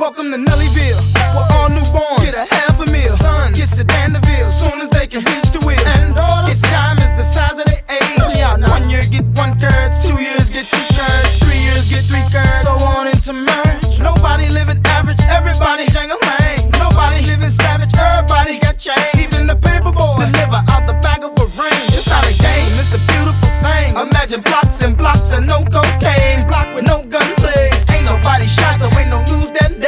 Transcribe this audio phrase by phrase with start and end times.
[0.00, 0.96] Welcome to Nellyville,
[1.36, 3.12] where all newborns get a half a meal.
[3.20, 5.76] Son gets to Danville, soon as they can reach the wheel.
[6.00, 8.16] And daughters, gets time is the size of their age.
[8.64, 12.64] One year get one curds, two years get two curds, three years get three curds,
[12.64, 14.00] so on into merge.
[14.00, 16.72] Nobody living average, everybody jangle lane.
[16.80, 19.20] Nobody living savage, everybody got change.
[19.20, 21.84] Even the paper boy liver out the back of a ring.
[21.92, 24.00] It's not a game, it's a beautiful thing.
[24.00, 27.68] Imagine blocks and blocks and no cocaine, blocks with no gunplay.
[27.92, 29.79] Ain't nobody shot, so ain't no news that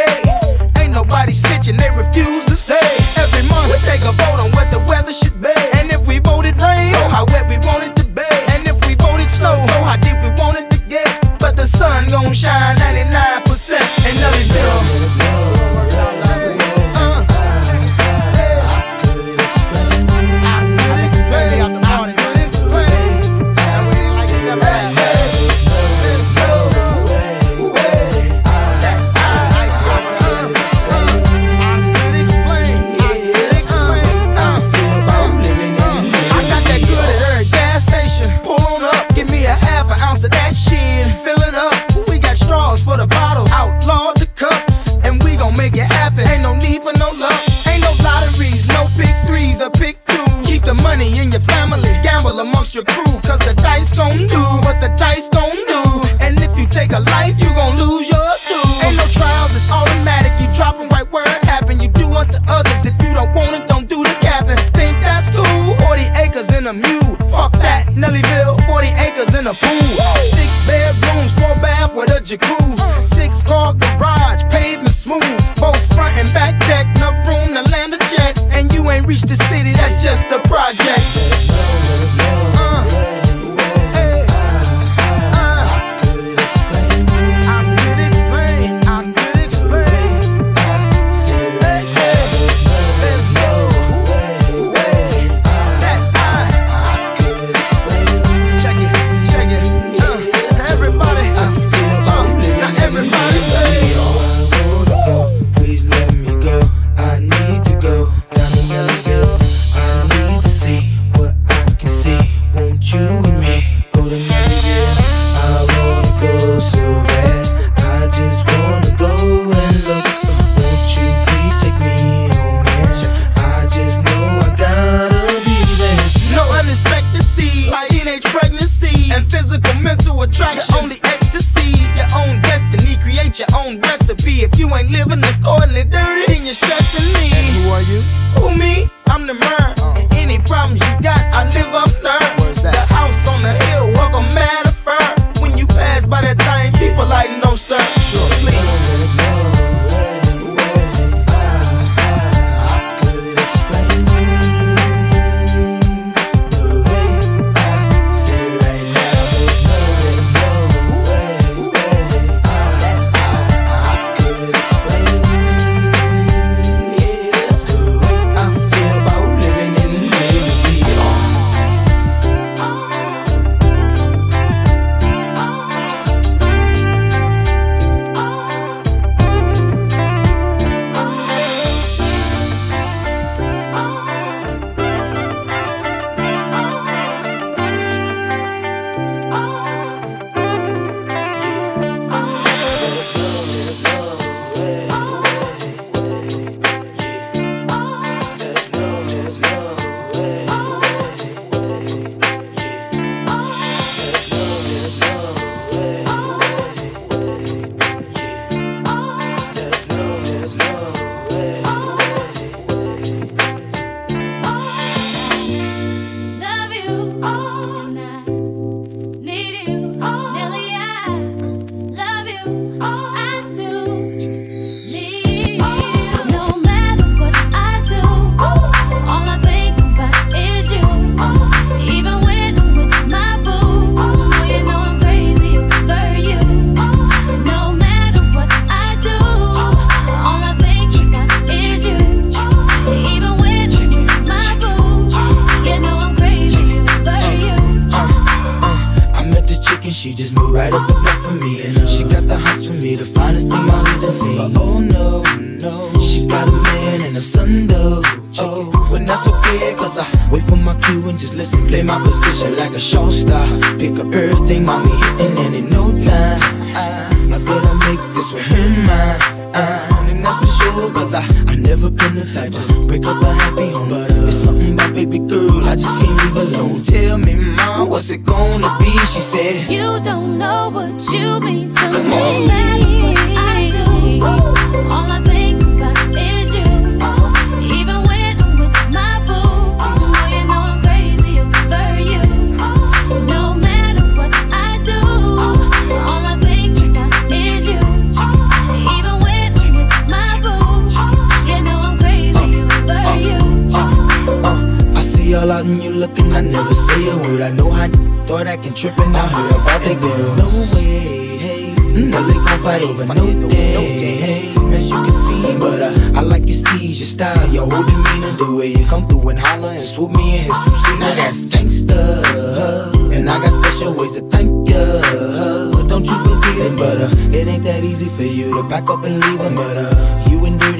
[1.68, 2.80] and they refuse to say.
[3.16, 5.54] Every month we take a vote on what the weather should be.
[5.78, 8.26] And if we voted rain, oh how wet we want it to be.
[8.52, 11.06] And if we voted snow, oh how deep we want it to get.
[11.38, 12.81] But the sun gon' shine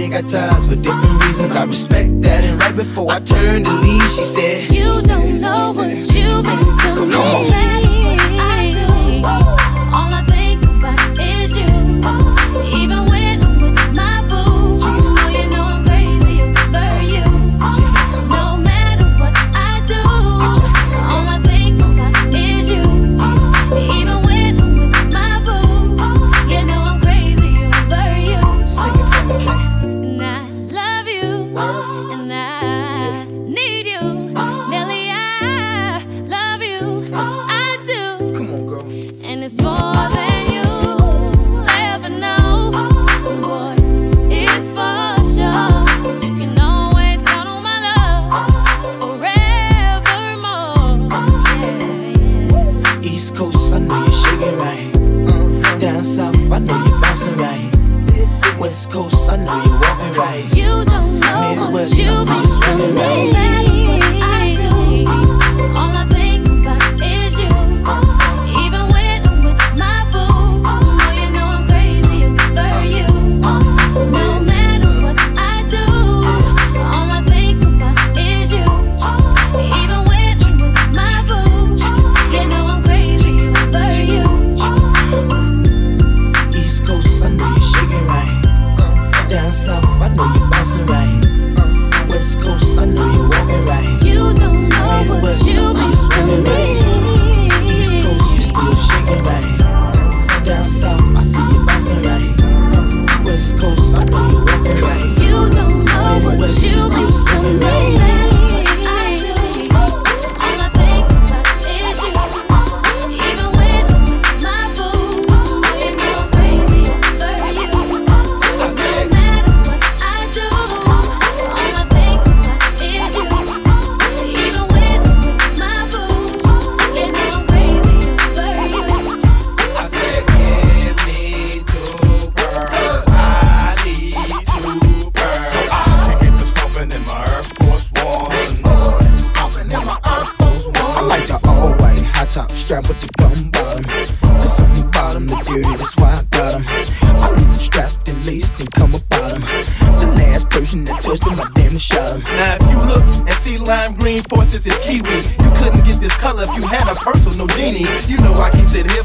[0.02, 1.52] they got ties for different reasons.
[1.52, 2.44] I respect that.
[2.44, 7.06] And right before I turned to leave, she said, You don't know what you've been
[7.06, 8.51] to me.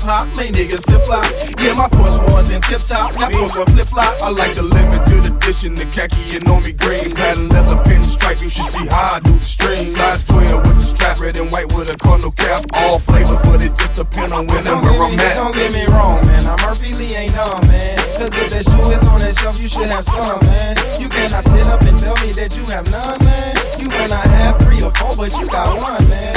[0.07, 1.27] hop, make niggas flip flop.
[1.59, 4.15] Yeah, my first ones in tip top, my Porsche one flip flop.
[4.23, 7.11] I like the limit to the dish in the khaki and on me green.
[7.11, 9.95] Pattern leather pinstripe, you should see how I do the strings.
[9.95, 12.63] Size 12 with the strap, red and white with a cardinal cap.
[12.73, 15.35] All flavors, but it just depend on when and where I'm at.
[15.35, 16.47] Don't get me wrong, man.
[16.47, 17.97] I'm Murphy Lee, ain't dumb, man.
[18.15, 20.77] Cause if that shoe is on that shelf, you should have some, man.
[21.01, 23.55] You cannot sit up and tell me that you have none, man.
[23.77, 26.36] You cannot not have three or four, but you got one, man.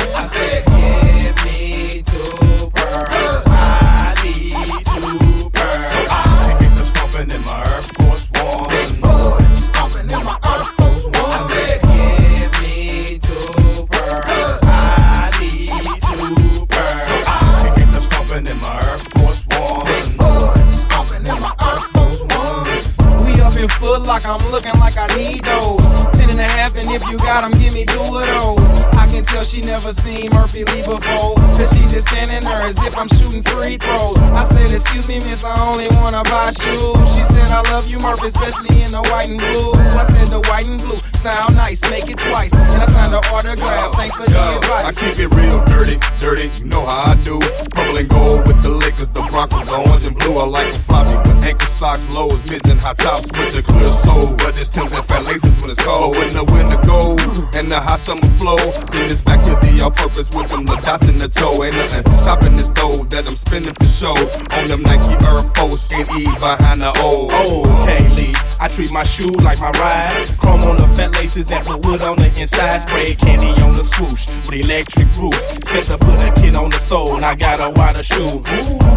[30.01, 31.37] Seen Murphy Lee before.
[31.61, 34.17] Cause she just standing there as if I'm shooting free throws.
[34.33, 37.15] I said, Excuse miss, I only wanna buy shoes.
[37.15, 39.73] She said, I love you, Murphy, especially in the white and blue.
[39.73, 42.55] I said, The white and blue sound nice, make it twice.
[42.55, 43.95] And I signed an autograph.
[43.95, 47.41] Thanks for the Yo, I keep it real dirty, dirty, you know how I do.
[47.75, 50.39] Purple and gold with the Lakers, the Broncos, the orange and blue.
[50.39, 53.91] I like them floppy with ankle socks, lows, mids, and high tops with a clear
[53.91, 54.33] soul.
[54.37, 56.17] But it's Tim's and fat laces when it's cold.
[56.17, 57.21] When the winter gold
[57.55, 58.57] and the hot summer flow,
[58.93, 61.65] then it's back to the all purpose with them, the dots in the toe.
[61.65, 64.17] Ain't nothing stopping this dough that I'm spending for show.
[64.57, 67.29] On them Nike Air Force and E behind the O.
[67.31, 70.29] Oh, Kaylee, I treat my shoe like my ride.
[70.39, 72.83] Chrome on the fat laces and put wood on the inside.
[72.83, 75.35] Spray candy on the swoosh with electric roof.
[75.67, 78.43] Spencer put a kid on the sole and I got a wider shoe.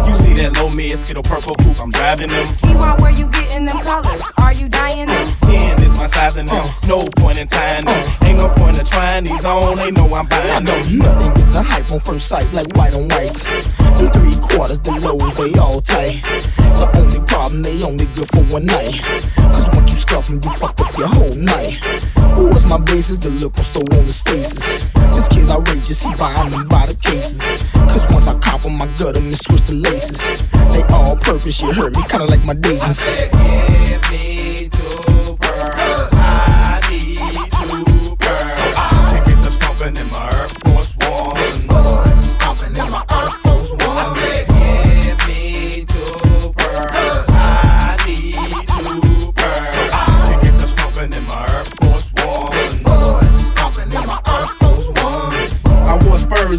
[0.06, 1.80] You see that low mid skittle purple coupe?
[1.80, 2.48] I'm driving them.
[2.56, 4.22] Keyword, where you getting them colors?
[4.38, 5.32] Are you dying them?
[5.42, 6.68] 10 is my size and them.
[6.86, 8.10] No point in tying them.
[8.22, 9.76] Ain't no point in trying these on.
[9.78, 10.98] They know I'm buying I know them.
[10.98, 13.44] nothing but the hype on first sight, like white on whites.
[13.44, 16.22] Them three quarters, the lows, they all tight.
[16.56, 19.00] The only problem, they only good for one night.
[19.36, 21.74] Cause once you scuff them, you fucked up your whole night.
[22.36, 23.18] Who was my basis?
[23.18, 24.64] The look on store on the spaces.
[25.14, 27.42] This kid's outrageous, he buying them by the cases.
[27.92, 30.20] Cause once I cop 'em, I gut 'em and switch the laces.
[30.72, 32.94] They all purpose, you hurt me, kinda like my dating.
[32.94, 34.33] Give me two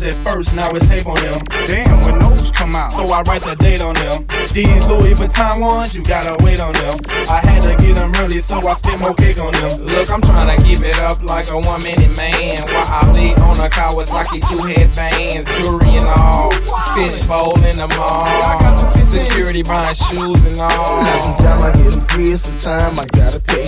[0.06, 1.42] at first, now it's tape on them.
[1.68, 2.94] Damn, when those come out.
[2.94, 4.28] So I write the date on them.
[4.54, 6.98] These Louis Vuitton ones, you gotta wait on them.
[7.28, 9.82] I had to get them early, so I spent more cake on them.
[9.86, 12.64] Look, I'm trying to keep it up like a one minute man.
[12.64, 16.52] While I lead on a Kawasaki, two headbands, jewelry and all.
[16.96, 18.24] Fish bowl in the mall.
[18.24, 21.02] Got security buying shoes and all.
[21.04, 23.68] Now sometimes I get them free, and sometimes I gotta pay.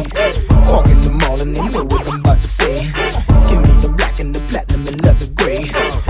[0.70, 2.84] Walk in the mall and they know what I'm about to say.
[3.50, 6.07] Give me the black and the platinum and leather gray.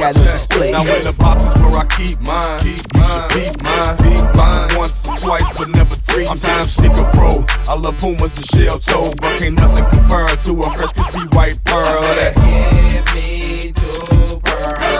[0.00, 0.72] Got on display.
[0.72, 4.68] Now in the boxes where I keep mine, keep you should peep mine, peep mine
[4.76, 6.72] once or twice, but never three I'm times.
[6.72, 10.92] Sneaker pro, I love Pumas and shell toe, but can't nothing compare to a fresh
[10.92, 12.00] crispy white pearl.
[12.16, 14.99] That Give me two pearls.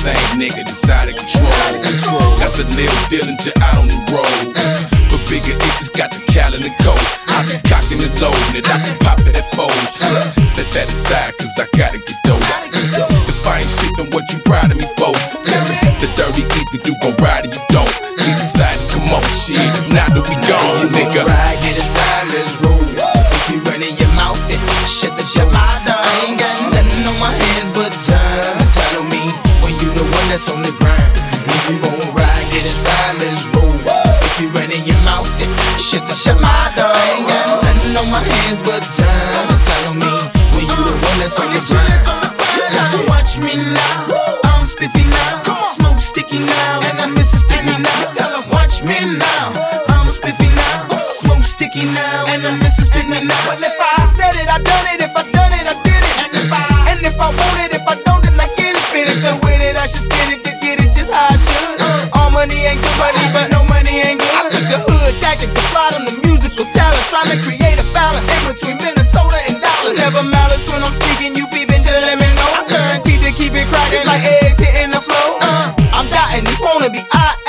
[0.00, 1.52] Same nigga decided control.
[2.40, 4.56] Got the Lil Dillinger out on the road.
[5.12, 6.96] But bigger itches got the cal in the coat.
[7.28, 10.00] I can cock and the and I can pop it at foes.
[10.48, 12.40] Set that aside, cause I gotta get dope.
[13.28, 15.12] If I ain't shit, then what you proud of me for?
[16.00, 17.92] The dirty eat that you gon' ride and you don't.
[18.24, 19.60] We decided, come on, shit.
[19.60, 21.28] If not, then we gone, nigga.
[21.28, 22.80] Ride, get inside, let's roll.
[22.80, 24.56] If you running your mouth, then
[24.88, 25.69] shut the shut my
[30.40, 31.12] ass on the ground.
[31.46, 33.74] If you gon' ride, get inside, let's roll.
[34.24, 36.96] If you running your mouth, then shut the shut my dog.
[36.96, 38.49] Ain't got nothing on my hands.
[76.80, 77.39] wanna be I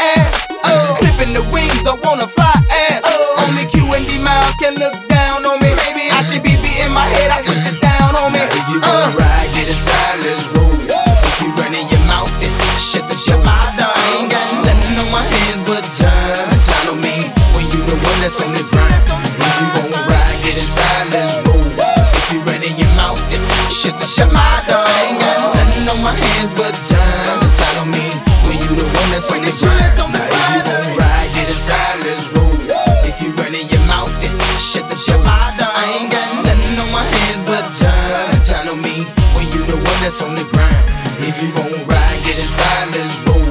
[29.22, 30.34] dress on the grind.
[30.34, 32.58] Now if you gon' ride, get inside, let's roll.
[33.06, 35.22] If you running your mouth, then shut the show.
[35.22, 38.34] I ain't got nothing on my hands but time.
[38.34, 40.86] The time on me when you the one that's on the grind.
[41.22, 43.46] If you gon' ride, get inside, let's roll.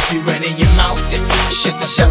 [0.00, 2.10] If you running your mouth, then shut the show.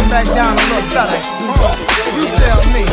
[0.00, 1.20] come back down a little better.
[2.16, 2.84] You tell me.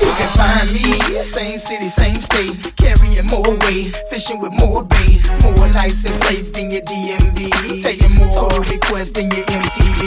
[0.00, 5.30] You can find me, same city, same state, carrying more weight, fishing with more bait,
[5.42, 10.00] more lights and plates than your DMV, taking more total requests than your MTV.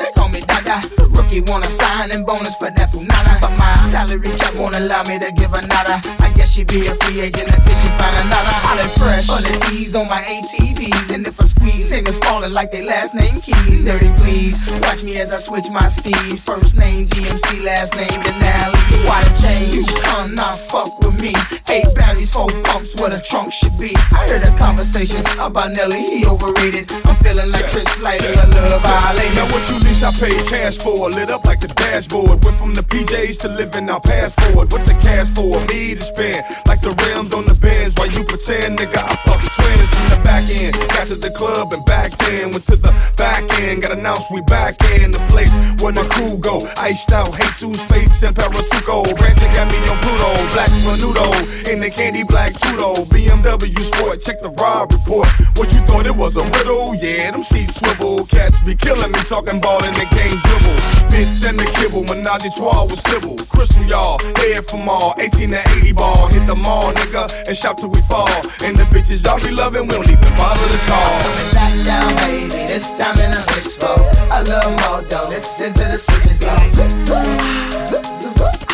[0.00, 1.05] They call me Daga.
[1.16, 5.18] Rookie wanna sign and bonus for that punana, but my salary cap won't allow me
[5.18, 6.00] to give another.
[6.20, 8.54] I guess she be a free agent until she find another.
[8.66, 12.70] Holly fresh, on the D's on my ATVs, and if I squeeze, niggas falling like
[12.70, 13.84] they last name keys.
[13.84, 16.40] Dirty please, watch me as I switch my steeds.
[16.40, 18.78] First name GMC, last name Denali.
[19.06, 19.74] Why the change?
[19.74, 21.32] You come not fuck with me.
[21.68, 23.90] Eight batteries, four pumps, what the trunk should be.
[24.12, 26.90] I heard the conversations about Nelly, he overrated.
[27.04, 29.34] I'm feeling like Chris Lighter, a little violated.
[29.34, 32.42] Now what you lease I paid cash for, lit up like the dashboard.
[32.44, 34.72] Went from the PJs to living pass forward.
[34.72, 35.60] What the cash for?
[35.72, 37.94] Me to spend, like the rims on the Benz.
[37.94, 40.74] While you pretend, nigga, I fuck twins from the back end.
[40.94, 42.50] Got to the club and back then.
[42.50, 46.36] Went to the back end, got announced we back in the place where the crew
[46.38, 46.66] go.
[46.76, 49.04] Iced out, Jesus face and Parasuco.
[49.16, 51.28] Branson got me on Pluto, black Menudo
[51.70, 52.94] in the candy black Tudo.
[53.10, 55.28] BMW Sport, check the Robb Report.
[55.56, 56.94] What you thought it was a riddle?
[56.96, 58.24] Yeah, them seats swivel.
[58.26, 60.95] Cats be killing me, talking ball and they can't dribble.
[61.10, 63.36] Bitch and the kibble, menage trois with Sybil.
[63.48, 66.28] Crystal, y'all, head from all, 18 to 80 ball.
[66.28, 68.28] Hit the mall, nigga, and shop till we fall.
[68.64, 71.18] And the bitches y'all be loving, we don't even bother to call.
[71.52, 73.88] Back down, baby, this time in a 6 4
[74.30, 75.28] I love dough.
[75.28, 76.56] listen to the switches go.
[76.74, 78.66] zip, zip, zip, zip, zip.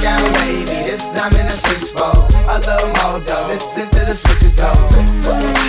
[0.00, 2.00] Down, baby, this time in a 6-4
[2.48, 3.46] I love dough.
[3.48, 5.59] listen to the switches go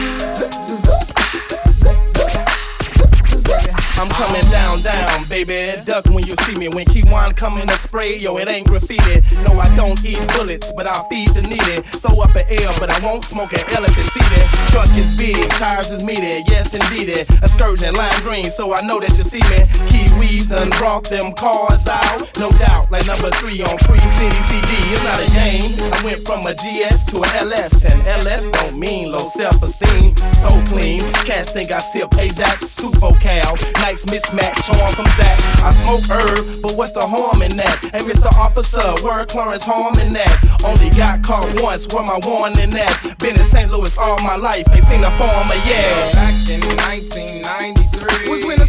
[4.02, 5.80] I'm coming down, down, baby.
[5.86, 6.68] Duck when you see me.
[6.68, 9.22] When Kyjuan come in a spray, yo, it ain't graffiti.
[9.46, 11.86] No, I don't eat bullets, but I'll feed the needy.
[12.02, 14.48] Throw up an L, but I won't smoke an L if it's seated.
[14.74, 17.10] Truck is big, tires is meaty, yes indeed.
[17.46, 19.70] Excursion lime green, so I know that you see me.
[19.94, 22.90] Kiwis done brought them cars out, no doubt.
[22.90, 24.66] Like number three on Free City CD.
[24.98, 25.94] It's not a game.
[25.94, 30.16] I went from a GS to an LS, and LS don't mean low self-esteem.
[30.42, 33.58] So clean, cats think I sip Ajax, Super Cal.
[33.92, 35.38] Nice mismatch, on from Zach.
[35.60, 37.78] I smoke herb, but what's the harm in that?
[37.92, 38.32] Hey, Mr.
[38.38, 40.64] Officer, word Clarence harm in that?
[40.64, 43.16] Only got caught once, where my warning that?
[43.20, 43.70] Been in St.
[43.70, 46.14] Louis all my life, ain't seen a farmer yet.
[46.14, 47.12] Back in 1993
[47.44, 47.91] was when a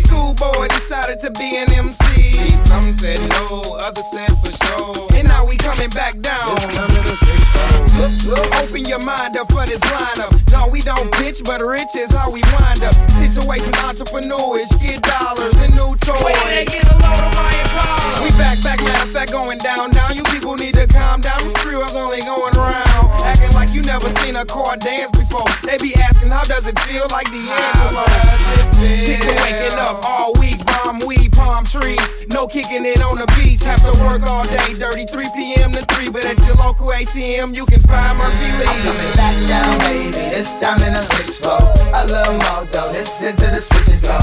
[0.03, 2.23] schoolboy decided to be an MC.
[2.23, 4.95] See, some said no, others said for sure.
[5.15, 6.55] And now we coming back down.
[6.57, 7.53] This time in the six
[8.63, 10.33] Open your mind up for this lineup.
[10.53, 12.95] No, we don't pitch, but rich is how we wind up.
[13.11, 16.23] Situations entrepreneurs, get dollars and new toys.
[16.25, 18.25] Wait, they get a load of my Impala.
[18.25, 20.17] We back, back, matter of fact, going down, down.
[20.17, 21.39] You people need to calm down.
[21.41, 22.92] Them screws only going round
[23.73, 25.47] like you never seen a car dance before.
[25.63, 28.05] They be asking, how does it feel like D'Angelo?
[29.07, 32.27] Picture waking up all week, bomb weed, palm trees.
[32.29, 33.65] No kicking it on the beach.
[33.65, 35.73] Have to work all day, dirty 3 p.m.
[35.73, 36.11] to 3.
[36.11, 38.67] But at your local ATM, you can find Murphy Lee.
[38.69, 40.29] I'm coming back down, baby.
[40.29, 41.59] This time in a 6 four.
[41.95, 42.93] A little more Modo.
[42.93, 44.19] Listen to the switches go.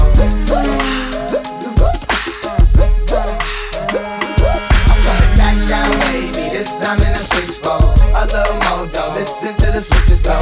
[4.86, 6.50] I'm coming back down, baby.
[6.54, 7.79] This time in a 6 -4
[8.20, 9.14] my little mojo.
[9.14, 10.36] Listen to the switches go.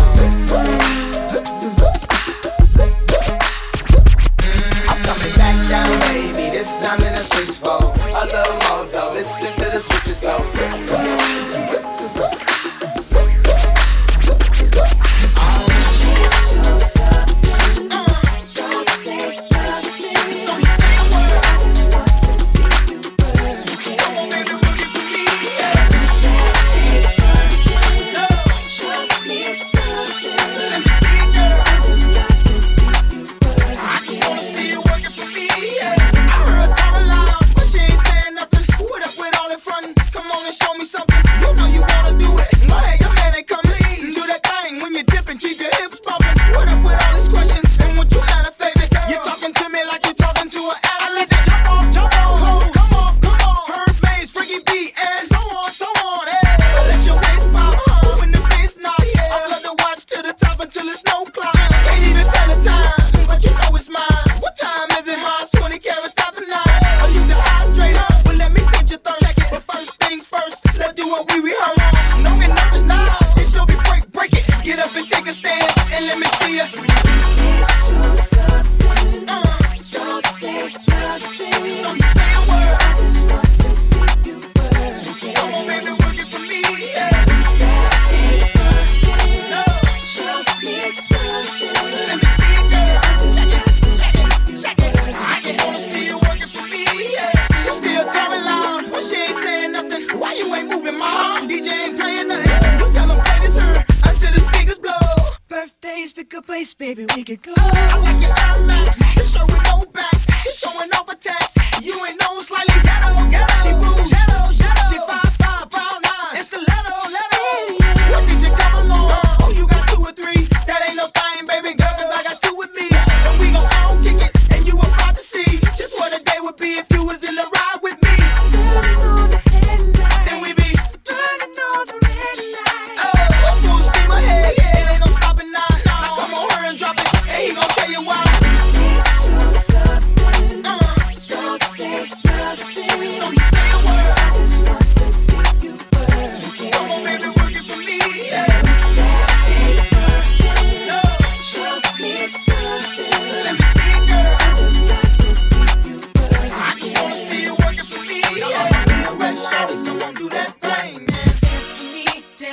[4.88, 6.50] I'm coming back down, baby.
[6.50, 7.96] This time in a six fold.
[7.96, 9.14] A little mojo.
[9.14, 10.97] Listen to the switches go.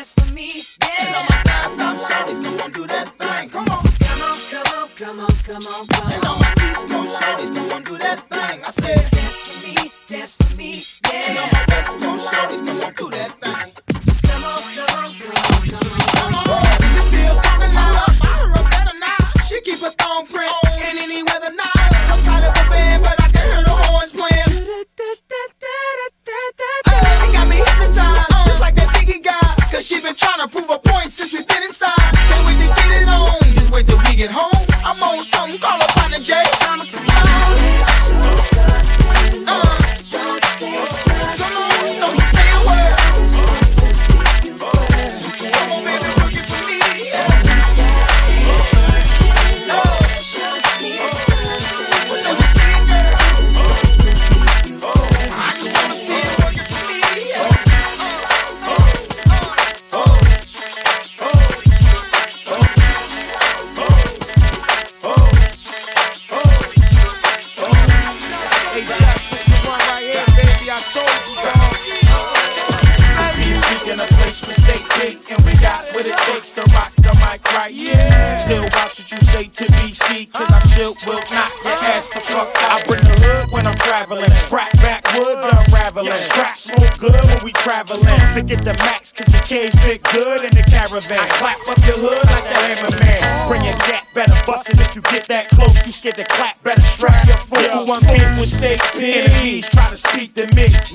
[0.05, 0.61] this for me.
[0.81, 1.07] Yeah.
[1.07, 3.49] And all my downside shorties, come on, do that thing.
[3.49, 3.83] Come on.
[3.99, 6.13] Come on, come on, come on, come on, come on.
[6.13, 8.63] And all my East Coast shorties, come on, do that thing.
[8.63, 11.29] I said, dance for me, dance for me, yeah.
[11.29, 13.84] And all my West Coast shorties, come on, do that thing.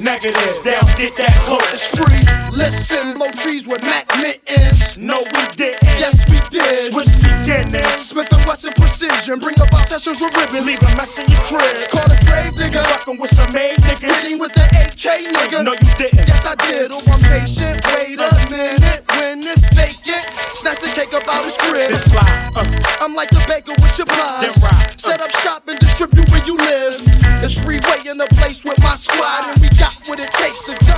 [0.01, 0.57] negative.
[0.65, 1.65] Down, get that hook.
[1.73, 2.23] It's free.
[2.57, 4.97] Listen, Blow trees with Mac mittens.
[4.97, 5.83] No, we didn't.
[6.01, 6.93] Yes, we did.
[6.93, 8.11] Switch beginnings.
[8.11, 9.39] Smith and Wesson precision.
[9.39, 10.67] Bring up our sessions with ribbons.
[10.67, 11.77] Leave a mess in your crib.
[11.91, 12.81] Call a grave nigga.
[12.81, 14.11] Fucking with some made niggas.
[14.23, 15.65] Hitting with the AK nigga.
[15.65, 16.27] No, you didn't.
[16.27, 16.91] Yes, I did.
[16.93, 17.81] Oh, I'm patient.
[17.95, 19.03] Wait a minute.
[19.17, 20.25] When it's vacant,
[20.57, 21.89] snatch the cake up out his crib.
[21.91, 22.65] This lie, uh.
[23.01, 24.59] I'm like the baker with your blinds.
[24.63, 24.97] Right, uh.
[24.97, 27.20] Set up shop and distribute where you live.
[27.43, 30.61] It's free way in the place with my squad, and we got what it takes
[30.69, 30.90] to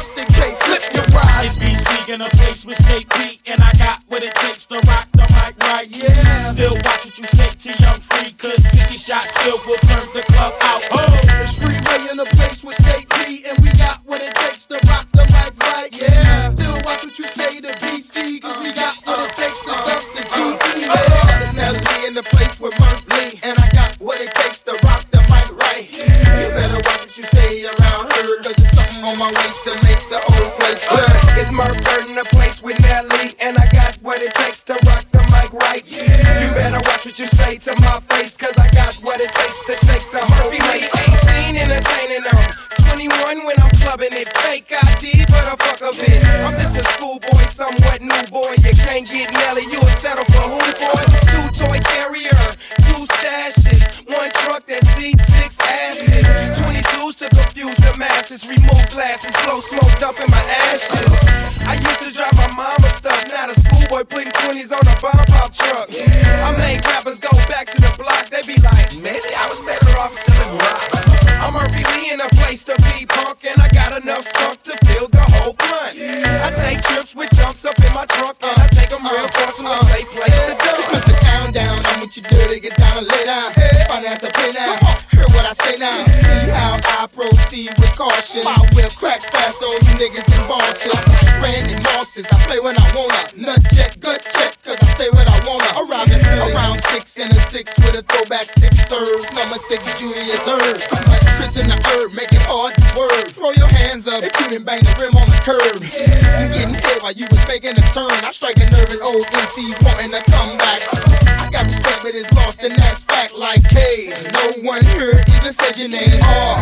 [115.82, 116.14] your name.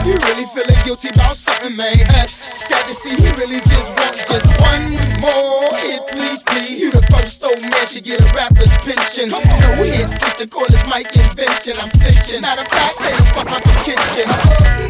[0.09, 1.92] You really feeling guilty about something, man.
[2.16, 3.16] That's sad to see.
[3.20, 6.80] He really just want just one more hit, please, please.
[6.80, 9.28] You the first old man should get a rapper's pension.
[9.28, 9.40] No,
[9.80, 11.76] we sister, call this mic invention.
[11.76, 14.26] I'm switchin', Not a fact, the Fuck out the kitchen.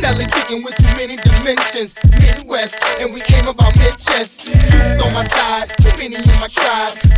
[0.00, 1.98] Nelly kicking with too many dimensions.
[2.22, 4.46] Midwest, and we aim about mid chest.
[4.46, 4.54] You
[5.02, 7.09] on my side, too many in my tribe.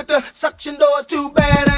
[0.00, 1.69] With the suction doors, too bad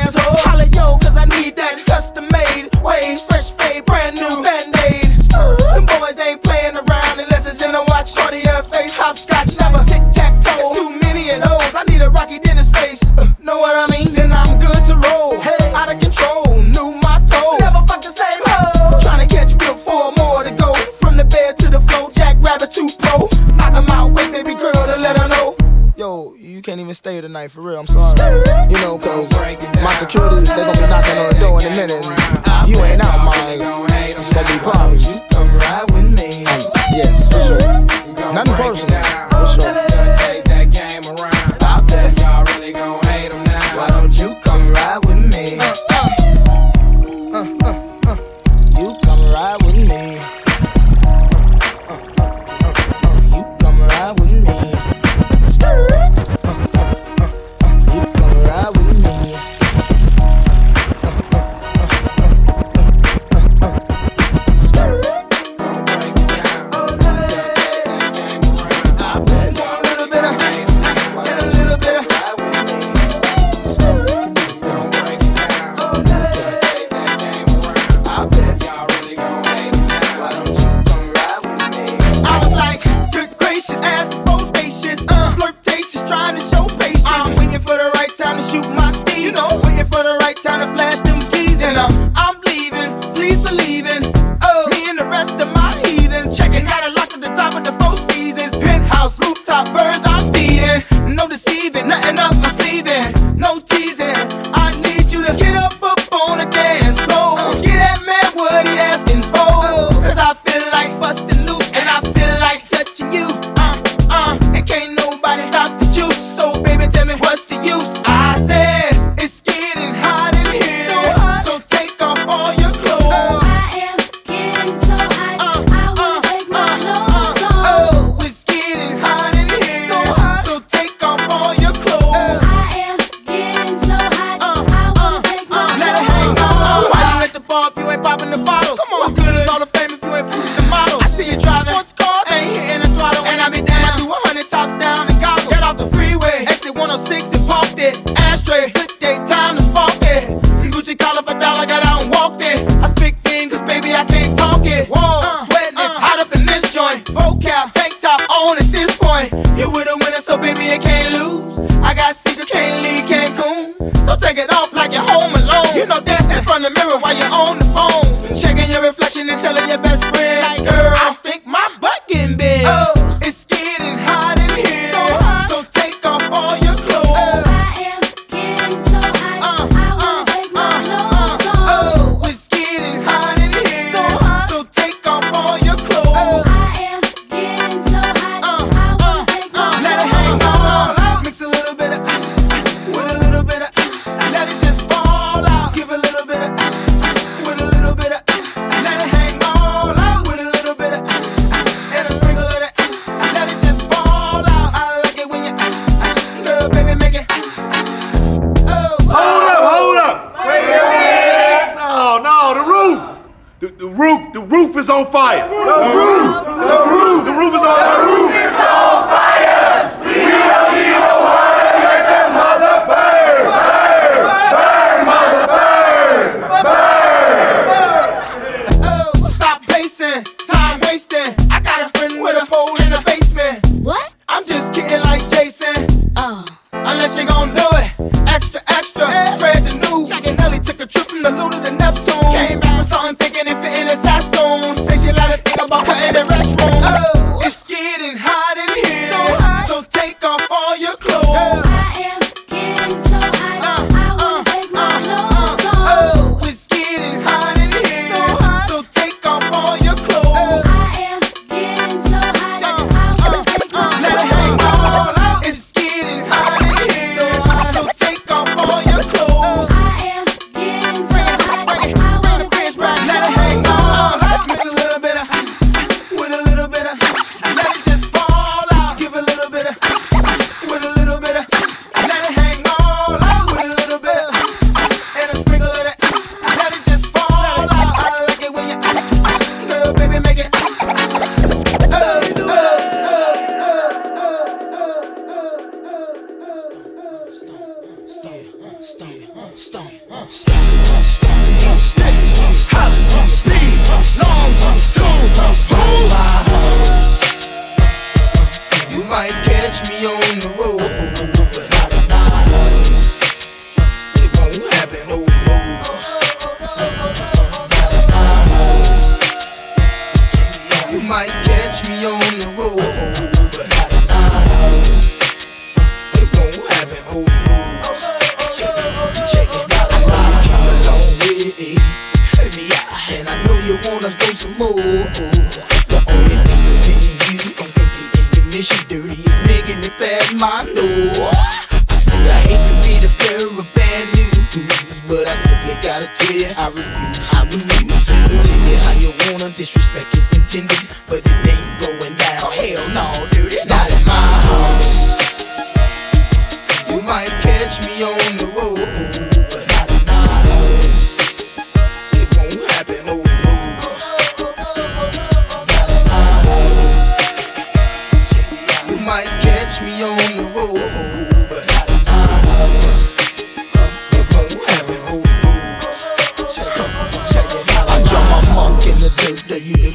[369.85, 371.49] me on the road.
[371.49, 372.43] But I don't mind.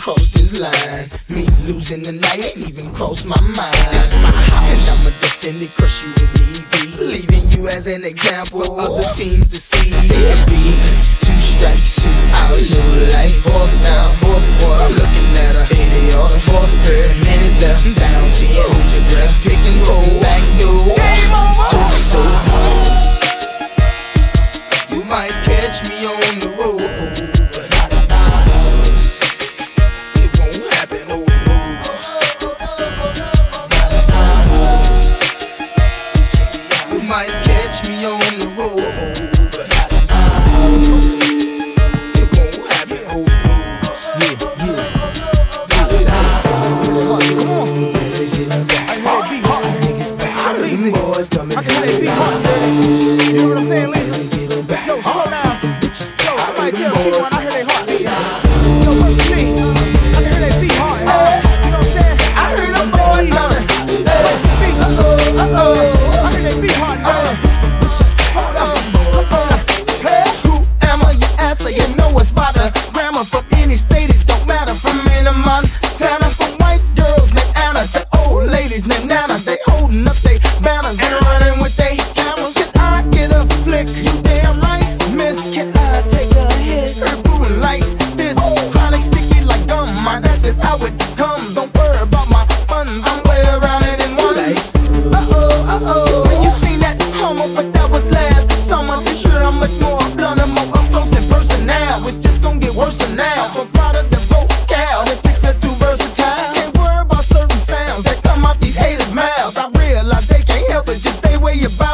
[0.07, 3.76] cross this line, me losing the night ain't even crossed my mind.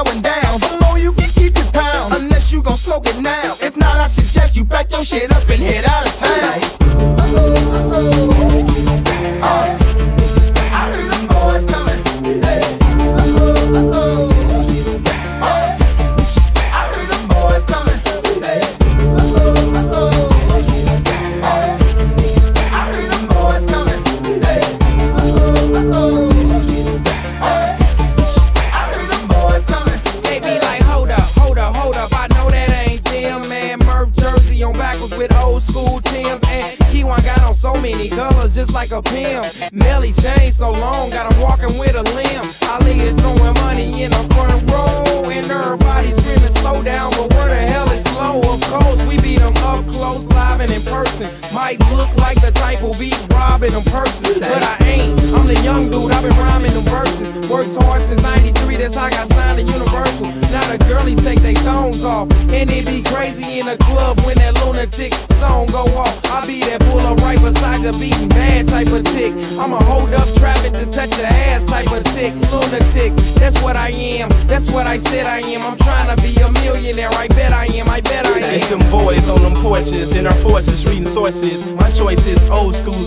[0.04, 0.43] going down.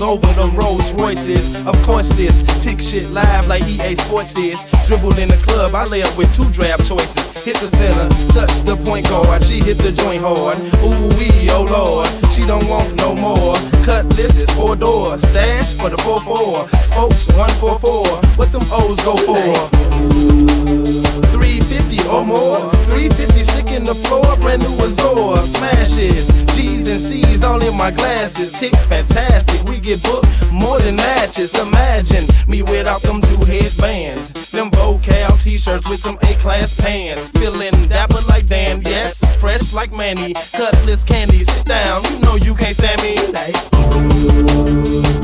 [0.02, 1.54] over them Rolls Royces.
[1.66, 4.62] Of course, this tick shit live like EA Sports is.
[4.86, 7.22] Dribbled in the club, I lay up with two draft choices.
[7.44, 9.42] Hit the center, touch the point guard.
[9.42, 10.58] She hit the joint hard.
[10.84, 13.54] Ooh wee, oh lord, she don't want no more.
[13.84, 15.22] Cut laces, four doors.
[15.22, 16.68] Stash for the four four.
[16.82, 18.06] Spokes one four four.
[18.36, 19.36] What them O's go for?
[21.32, 22.70] Three 50 or more.
[22.88, 25.36] 350 stick in the floor, brand new Azor.
[25.44, 28.52] Smashes, G's and C's all in my glasses.
[28.52, 31.58] Ticks fantastic, we get booked more than matches.
[31.58, 34.32] Imagine me without them two headbands.
[34.50, 37.28] Them vocal t-shirts with some A-class pants.
[37.28, 39.22] Feeling dapper like Dan, yes.
[39.40, 41.44] Fresh like Manny, Cutlass candy.
[41.44, 43.16] Sit down, you know you can't stand me.
[43.32, 45.15] Like,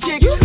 [0.00, 0.39] chicks,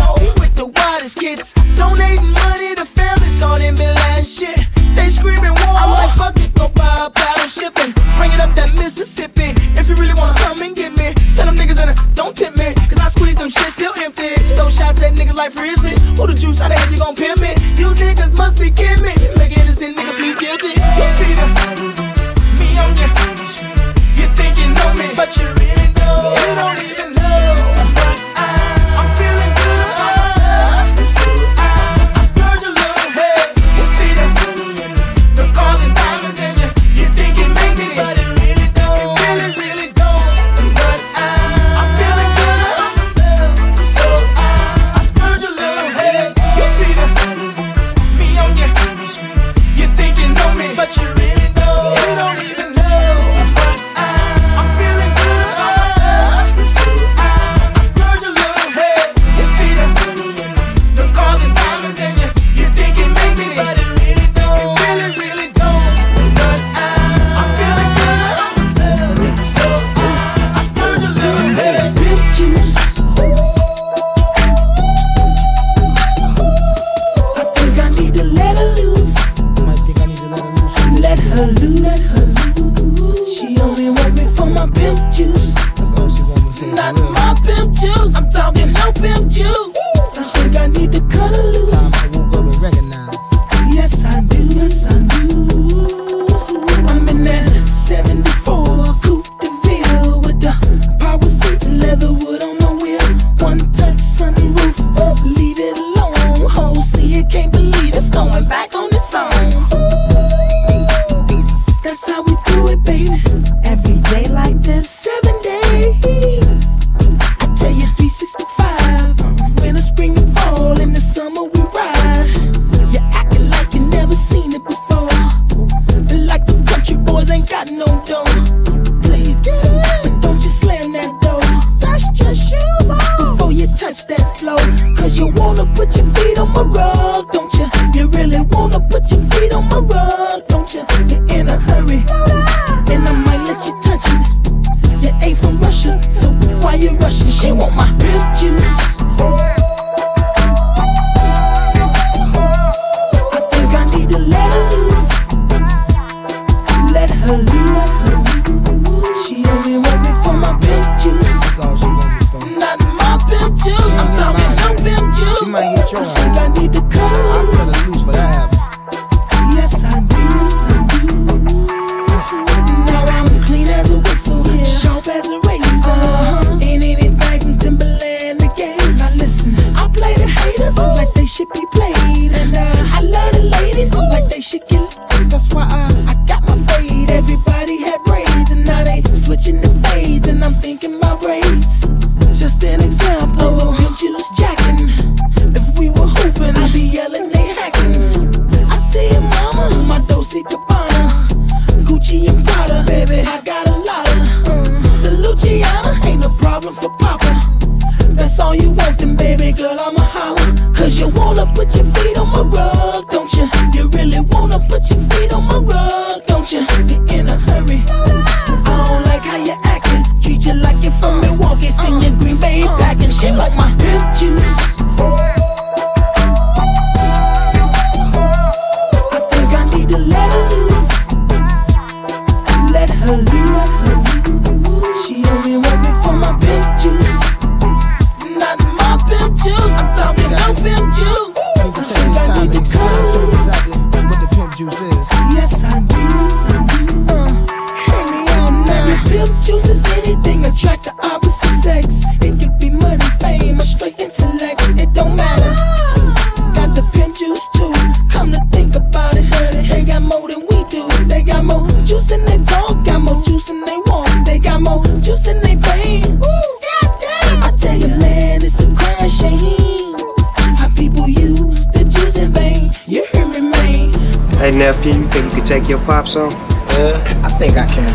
[274.66, 276.34] nephew, you think you could take your pops on?
[276.74, 277.94] Uh, I think I can.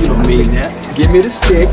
[0.00, 0.70] You don't mean that.
[0.96, 1.66] Give me the stick.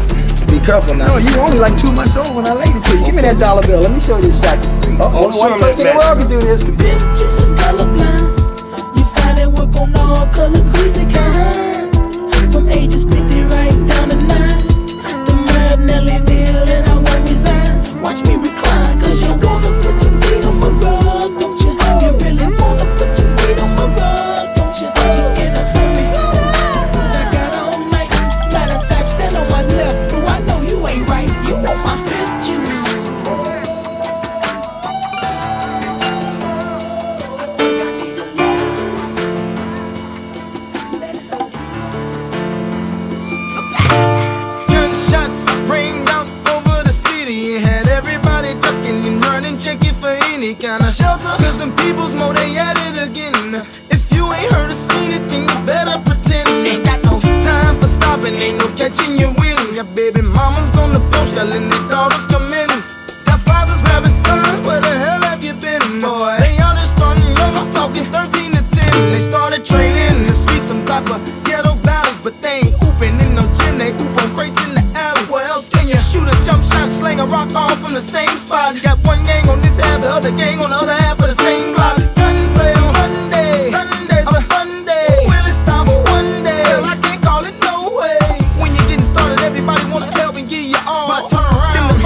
[0.50, 1.06] Be careful now.
[1.06, 3.06] No, you only like two months old when I laid it to you.
[3.06, 3.82] Give me that dollar bill.
[3.82, 4.58] Let me show you this shot.
[4.98, 6.64] Oh, one person in the world can do this.
[6.66, 8.98] Bitches is colorblind.
[8.98, 12.26] You find work on all color kinds.
[12.52, 13.22] From ages 50
[13.54, 13.69] right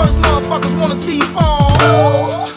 [0.04, 2.53] first motherfuckers wanna see you fall.